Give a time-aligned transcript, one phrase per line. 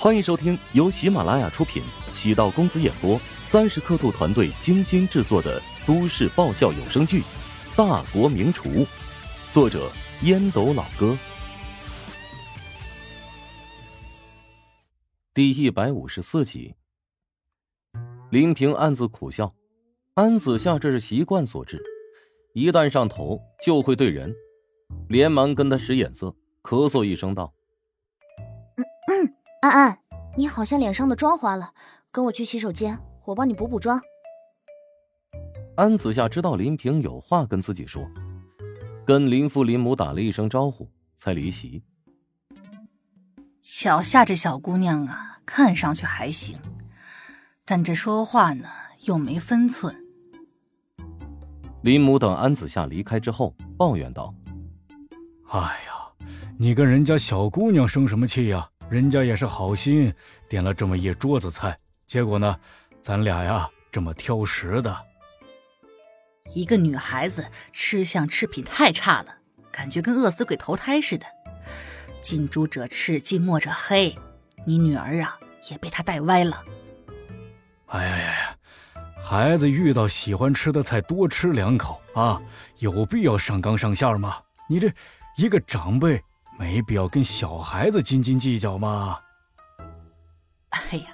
[0.00, 7.20] 欢迎收听由喜马拉雅出品、喜道公子演播、三十刻度团队精心制作的都市爆笑有声剧
[7.76, 8.68] 《大国名厨》，
[9.50, 9.90] 作者
[10.22, 11.18] 烟斗老哥，
[15.34, 16.76] 第一百五十四集。
[18.30, 19.52] 林平暗自苦笑，
[20.14, 21.82] 安子夏这是习惯所致，
[22.52, 24.32] 一旦上头就会对人，
[25.08, 27.52] 连忙跟他使眼色，咳嗽一声道。
[29.68, 29.98] 安安，
[30.34, 31.74] 你好像脸上的妆花了，
[32.10, 34.00] 跟我去洗手间，我帮你补补妆。
[35.76, 38.10] 安子夏知道林平有话跟自己说，
[39.06, 41.82] 跟林父林母打了一声招呼，才离席。
[43.60, 46.58] 小夏这小姑娘啊，看上去还行，
[47.66, 48.68] 但这说话呢
[49.02, 49.94] 又没分寸。
[51.82, 54.34] 林母等安子夏离开之后，抱怨道
[55.52, 56.26] ：“哎呀，
[56.58, 60.12] 你跟人家小姑娘生什么气呀？”人家也是好心
[60.48, 62.58] 点了这么一桌子菜，结果呢，
[63.02, 64.96] 咱俩呀这么挑食的。
[66.54, 69.34] 一个女孩子吃相吃品太差了，
[69.70, 71.26] 感觉跟饿死鬼投胎似的。
[72.22, 74.16] 近朱者赤，近墨者黑，
[74.64, 75.38] 你女儿啊
[75.70, 76.64] 也被他带歪了。
[77.88, 78.56] 哎呀呀呀，
[79.22, 82.40] 孩子遇到喜欢吃的菜多吃两口啊，
[82.78, 84.38] 有必要上纲上线吗？
[84.66, 84.90] 你这
[85.36, 86.24] 一个长辈。
[86.58, 89.18] 没必要跟小孩子斤斤计较嘛。
[90.70, 91.06] 哎呀，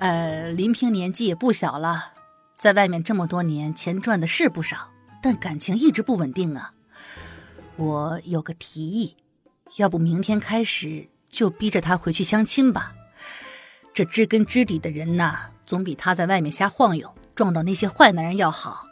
[0.00, 2.12] 呃，林平年纪也不小了，
[2.56, 4.90] 在外面这么多年，钱赚的是不少，
[5.22, 6.72] 但感情一直不稳定啊。
[7.76, 9.16] 我有个提议，
[9.76, 12.92] 要不明天开始就逼着他回去相亲吧。
[13.94, 18.84] 这知根知底的人呐，总比他在外面瞎晃悠，撞到那些坏男人要好。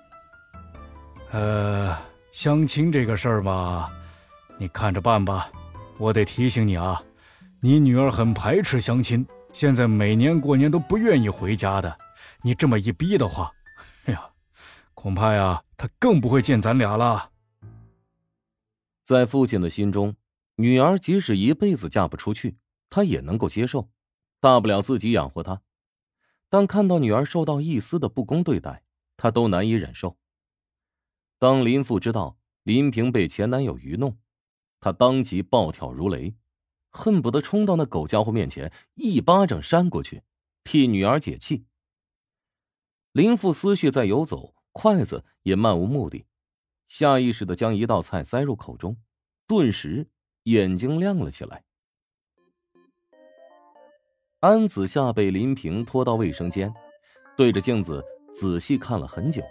[1.33, 1.97] 呃，
[2.33, 3.91] 相亲这个事儿吧。
[4.59, 5.51] 你看着办吧，
[5.99, 7.03] 我得提醒你啊，
[7.61, 11.99] 你女儿很排斥相亲，现在每年过年都不愿意回家的。
[12.43, 13.53] 你这么一逼的话，
[14.07, 14.31] 哎呀，
[14.95, 17.31] 恐怕呀，她更不会见咱俩了。
[19.05, 20.17] 在父亲的心中，
[20.57, 22.57] 女儿即使一辈子嫁不出去，
[22.89, 23.91] 他也能够接受，
[24.41, 25.61] 大不了自己养活她。
[26.49, 28.83] 但看到女儿受到一丝的不公对待，
[29.17, 30.17] 他都难以忍受。
[31.39, 34.17] 当林父知道林平被前男友愚弄，
[34.81, 36.35] 他当即暴跳如雷，
[36.91, 40.23] 恨不得冲到那狗家伙面前一巴掌扇过去，
[40.65, 41.67] 替女儿解气。
[43.13, 46.27] 林父思绪在游走，筷子也漫无目的，
[46.87, 48.97] 下意识的将一道菜塞入口中，
[49.47, 50.09] 顿时
[50.45, 51.65] 眼睛亮了起来。
[54.41, 56.73] 安子夏被林平拖到卫生间，
[57.37, 58.05] 对着镜子
[58.35, 59.43] 仔细看了很久，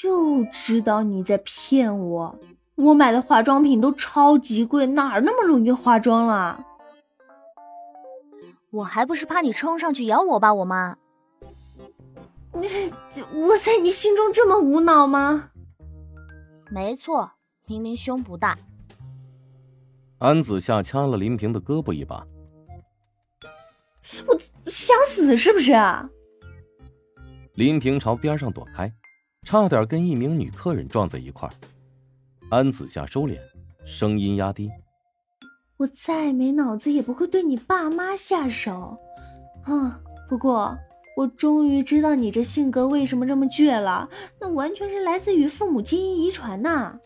[0.00, 2.40] 就知道你在骗我。
[2.80, 6.64] 我买的化妆品都超级贵，哪儿那么容易化妆了？
[8.70, 10.96] 我还不是怕你冲上去咬我爸，我妈。
[12.52, 12.66] 你
[13.34, 15.50] 我在你心中这么无脑吗？
[16.70, 17.30] 没错，
[17.66, 18.56] 明明胸不大。
[20.18, 22.26] 安子夏掐了林平的胳膊一把。
[24.26, 24.38] 我
[24.70, 25.72] 想死是不是？
[27.54, 28.92] 林平朝边上躲开，
[29.42, 31.52] 差点跟一名女客人撞在一块儿。
[32.50, 33.38] 安子夏收敛，
[33.86, 34.68] 声音压低
[35.78, 38.98] ：“我再没脑子也不会对你爸妈下手，
[39.62, 40.00] 啊！
[40.28, 40.76] 不过
[41.16, 44.08] 我终于知道你这性格为什么这么倔了，
[44.40, 46.98] 那完全是来自于父母基因遗传呐。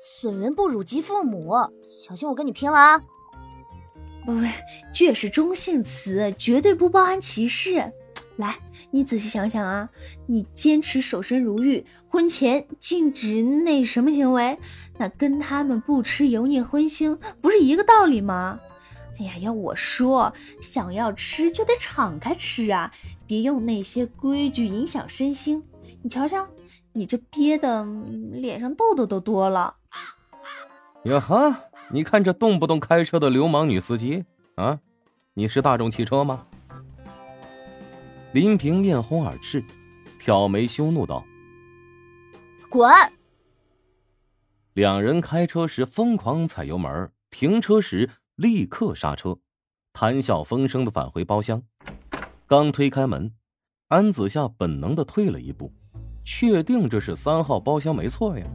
[0.00, 2.98] 损人不辱及父母，小心我跟你拼了啊！
[4.24, 4.40] 不不，
[4.92, 7.92] 倔是中性词，绝对不包含歧视。
[8.34, 8.58] 来。”
[8.90, 9.90] 你仔细想想啊，
[10.26, 14.58] 你坚持守身如玉，婚前禁止那什么行为，
[14.98, 18.58] 那跟他们不吃油腻荤腥不是一个道理吗？
[19.18, 22.92] 哎呀，要我说，想要吃就得敞开吃啊，
[23.26, 25.64] 别用那些规矩影响身心。
[26.02, 26.46] 你瞧瞧，
[26.92, 27.84] 你这憋的
[28.32, 29.74] 脸上痘痘都多了。
[31.04, 34.24] 呀哈，你看这动不动开车的流氓女司机
[34.54, 34.80] 啊，
[35.34, 36.46] 你是大众汽车吗？
[38.36, 39.64] 林平面红耳赤，
[40.18, 41.24] 挑眉羞怒道
[42.68, 42.86] ：“滚！”
[44.74, 49.38] 两人开车时疯狂踩油门，停车时立刻刹车，
[49.94, 51.62] 谈笑风生的返回包厢。
[52.46, 53.32] 刚推开门，
[53.88, 55.72] 安子夏本能的退了一步，
[56.22, 58.46] 确定这是三号包厢没错呀。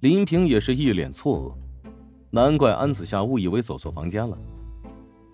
[0.00, 1.90] 林平也是一脸错愕，
[2.28, 4.36] 难怪安子夏误以为走错房间了。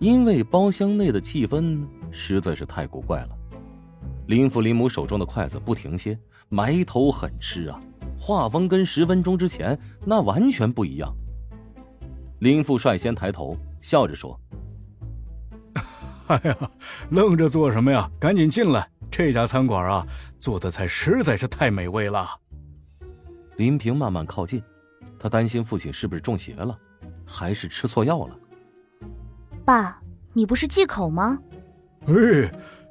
[0.03, 3.29] 因为包厢内的气氛实在是太古怪了，
[4.27, 6.19] 林父林母手中的筷子不停歇，
[6.49, 7.79] 埋头狠吃啊，
[8.19, 11.15] 画风跟十分钟之前那完全不一样。
[12.39, 14.37] 林父率先抬头，笑着说
[16.27, 16.71] ：“哎呀，
[17.09, 18.11] 愣着做什么呀？
[18.19, 18.85] 赶紧进来！
[19.09, 20.05] 这家餐馆啊，
[20.37, 22.27] 做的菜实在是太美味了。”
[23.55, 24.61] 林平慢慢靠近，
[25.17, 26.77] 他担心父亲是不是中邪了，
[27.25, 28.37] 还是吃错药了。
[29.65, 30.01] 爸，
[30.33, 31.39] 你不是忌口吗？
[32.05, 32.13] 哎，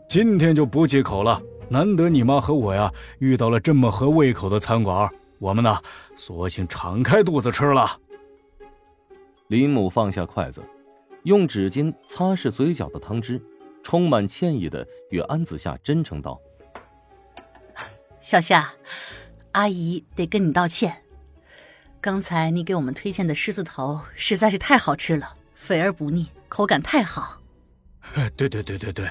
[0.08, 1.40] 今天就不忌口了。
[1.68, 5.08] 难得你妈和我呀遇到了这么合胃口的餐馆，
[5.38, 5.78] 我们呢，
[6.16, 7.98] 索性敞开肚子吃了。
[9.48, 10.62] 林母放下筷子，
[11.24, 13.40] 用纸巾擦拭嘴角的汤汁，
[13.82, 16.38] 充满歉意的与安子夏真诚道
[18.20, 18.72] ：“小夏，
[19.52, 21.02] 阿姨得跟你道歉。
[22.00, 27.38] 刚才你给我们推荐的狮子头实在是太好吃了，肥而不腻，口感太好。
[28.36, 29.08] 对对对对对。”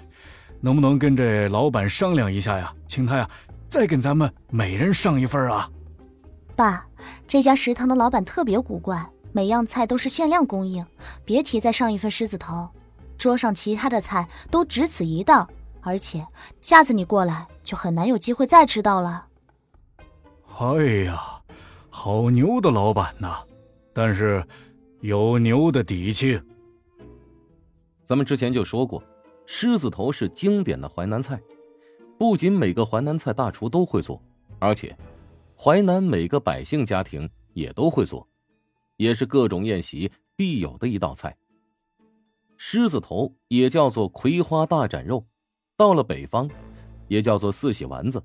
[0.64, 2.72] 能不能跟这老板商量一下呀？
[2.86, 3.28] 请他呀，
[3.68, 5.68] 再给咱们每人上一份啊！
[6.56, 6.86] 爸，
[7.28, 10.86] 这家食堂的老板特别古怪，每样菜都是限量供应，
[11.26, 12.70] 别提再上一份狮子头。
[13.18, 15.50] 桌上其他的菜都只此一道，
[15.82, 16.24] 而且
[16.62, 19.26] 下次你过来就很难有机会再吃到了。
[20.60, 21.42] 哎呀，
[21.90, 23.40] 好牛的老板呐！
[23.94, 24.46] 但是
[25.02, 26.40] 有牛的底气。
[28.04, 29.04] 咱们之前就说过。
[29.48, 31.42] 狮子头是经典的淮南菜，
[32.18, 34.22] 不仅每个淮南菜大厨都会做，
[34.60, 34.96] 而且
[35.58, 38.26] 淮南每个百姓家庭也都会做，
[38.96, 41.36] 也是各种宴席必有的一道菜。
[42.56, 45.26] 狮子头也叫做葵花大斩肉，
[45.76, 46.50] 到了北方，
[47.10, 48.24] 也叫做四喜丸子。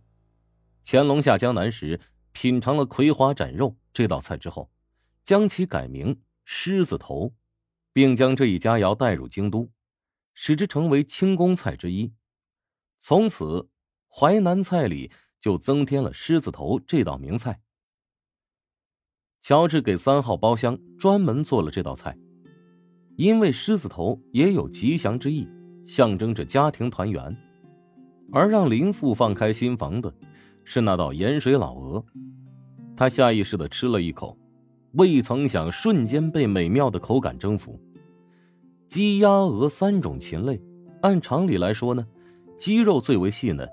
[0.85, 1.99] 乾隆下江南时
[2.31, 4.71] 品尝了葵花斩肉这道菜之后，
[5.25, 6.17] 将其改名
[6.49, 7.35] 狮子头，
[7.93, 9.69] 并将这一佳肴带入京都。
[10.33, 12.13] 使之成为清宫菜之一，
[13.01, 13.69] 从此
[14.07, 15.11] 淮南菜里
[15.41, 17.61] 就增添了狮子头这道名菜。
[19.41, 22.17] 乔治给三号包厢专门做了这道菜，
[23.17, 25.49] 因为狮子头也有吉祥之意，
[25.85, 27.37] 象征着家庭团圆。
[28.33, 30.15] 而让林父放开心房的，
[30.65, 32.05] 是那道盐水老鹅。
[32.97, 34.39] 他下意识的吃了一口，
[34.97, 37.79] 未曾想瞬间被美妙的口感征服。
[38.89, 40.59] 鸡、鸭、鹅三种禽类，
[41.03, 42.07] 按常理来说呢，
[42.59, 43.69] 鸡肉最为细嫩，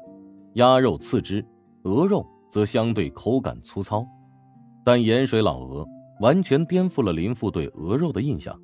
[0.56, 1.46] 鸭肉次之，
[1.84, 4.06] 鹅肉则相对口感粗糙。
[4.84, 5.88] 但盐水老鹅
[6.20, 8.60] 完全颠覆了林父对鹅肉的印象。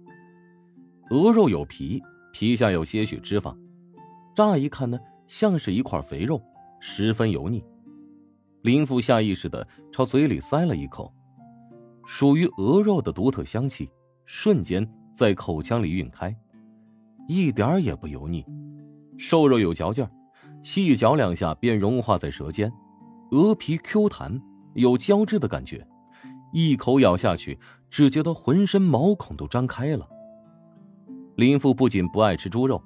[1.12, 2.02] 鹅肉有皮，
[2.34, 3.56] 皮下有些许脂肪，
[4.36, 6.42] 乍一看呢，像是一块肥肉，
[6.82, 7.64] 十分油腻。
[8.64, 11.14] 林父下意识的朝嘴里塞了一口，
[12.12, 13.88] 属于鹅肉的独特香气，
[14.26, 14.84] 瞬间。
[15.14, 16.36] 在口腔里晕开，
[17.28, 18.44] 一点儿也不油腻，
[19.18, 20.10] 瘦肉有嚼劲儿，
[20.64, 22.72] 细嚼两下便融化在舌尖，
[23.30, 24.42] 鹅皮 Q 弹，
[24.74, 25.86] 有胶质的感觉，
[26.52, 27.60] 一口咬下去，
[27.92, 30.08] 只觉得浑身毛孔都张开了。
[31.36, 32.82] 林父不仅不爱吃猪肉，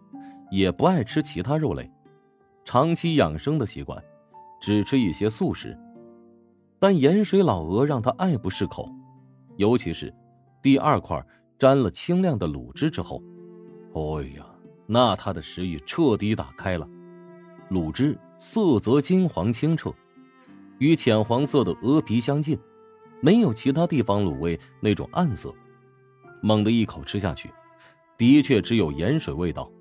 [0.52, 1.90] 也不爱吃其他肉类，
[2.66, 4.04] 长期养生的习惯，
[4.60, 5.80] 只吃一些素食，
[6.78, 8.90] 但盐水老鹅让他爱不释口，
[9.58, 10.14] 尤其是
[10.62, 11.24] 第二块。
[11.60, 13.24] 沾了清亮的卤汁之后，
[13.94, 14.46] 哎呀，
[14.86, 16.86] 那他的食欲彻底打开了。
[17.70, 19.94] 卤汁色泽金黄清澈，
[20.80, 22.60] 与浅黄色的鹅皮相近，
[23.22, 25.54] 没有其他地方卤味那种暗色。
[26.42, 27.50] 猛地一口吃下去，
[28.18, 29.72] 的确只有盐水味道，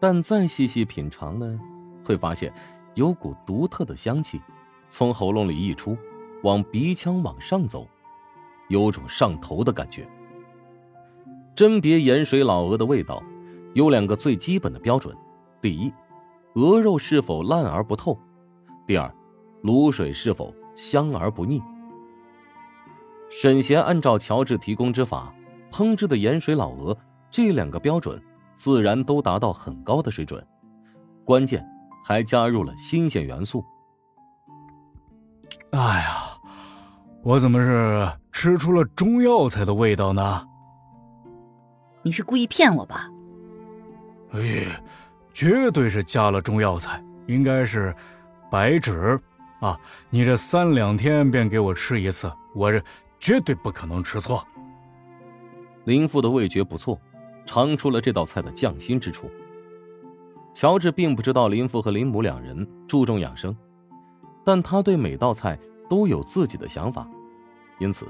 [0.00, 1.60] 但再细细品尝呢，
[2.02, 2.52] 会发现
[2.94, 4.40] 有股独特的香气
[4.88, 5.96] 从喉咙里溢出，
[6.42, 7.86] 往鼻腔往上走，
[8.68, 10.06] 有种上头的感觉。
[11.54, 13.22] 甄别盐水老鹅的味道，
[13.74, 15.16] 有两个最基本的标准：
[15.60, 15.92] 第一，
[16.54, 18.18] 鹅肉是否烂而不透；
[18.86, 19.12] 第二，
[19.62, 21.62] 卤水是否香而不腻。
[23.30, 25.34] 沈贤按照乔治提供之法
[25.70, 26.96] 烹制的盐水老鹅，
[27.30, 28.22] 这两个标准
[28.54, 30.44] 自然都达到很高的水准，
[31.24, 31.64] 关键
[32.04, 33.64] 还加入了新鲜元素。
[35.70, 36.38] 哎呀，
[37.22, 40.46] 我怎么是吃出了中药材的味道呢？
[42.02, 43.08] 你是故意骗我吧？
[44.32, 44.66] 哎，
[45.32, 47.94] 绝对是加了中药材，应该是
[48.50, 49.18] 白芷
[49.60, 49.80] 啊！
[50.10, 52.82] 你这三两天便给我吃一次，我这
[53.20, 54.44] 绝对不可能吃错。
[55.84, 57.00] 林父的味觉不错，
[57.46, 59.30] 尝出了这道菜的匠心之处。
[60.52, 63.56] 乔治并不知道林父和林母两人注重养生，
[64.44, 65.56] 但他对每道菜
[65.88, 67.08] 都有自己的想法，
[67.78, 68.04] 因此。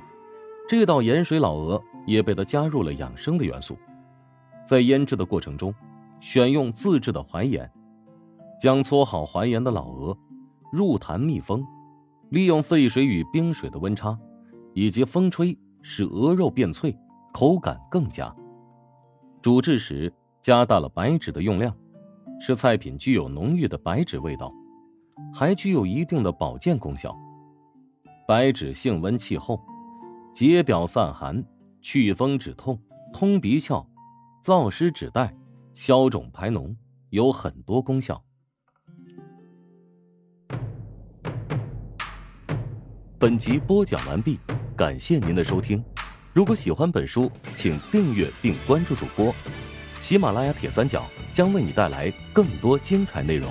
[0.67, 3.77] 这道盐水老鹅也被他加入了养生的元素，
[4.67, 5.75] 在腌制的过程中，
[6.21, 7.71] 选用自制的淮盐，
[8.59, 10.17] 将搓好淮盐的老鹅
[10.73, 11.63] 入坛密封，
[12.31, 14.19] 利用沸水与冰水的温差，
[14.73, 16.97] 以及风吹使鹅肉变脆，
[17.33, 18.35] 口感更佳。
[19.43, 21.77] 煮制时加大了白芷的用量，
[22.41, 24.51] 使菜品具有浓郁的白芷味道，
[25.31, 27.15] 还具有一定的保健功效。
[28.27, 29.61] 白芷性温气候，
[30.35, 31.45] 解表散寒、
[31.81, 32.77] 祛风止痛、
[33.13, 33.87] 通鼻窍、
[34.43, 35.33] 燥湿止带、
[35.75, 36.75] 消肿排脓，
[37.11, 38.21] 有很多功效。
[43.17, 44.41] 本集播讲完毕，
[44.77, 45.83] 感谢您的收听。
[46.33, 49.33] 如果喜欢本书，请订阅并关注主播。
[50.01, 53.49] 喜马拉雅铁三角将为你带来更多精彩内容。